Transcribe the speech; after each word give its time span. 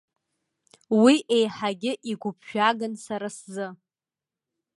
Уи 1.01 1.15
еиҳагьы 1.35 1.93
игәыԥжәаган 2.11 2.93
сара 3.05 3.29
сзы. 3.37 3.67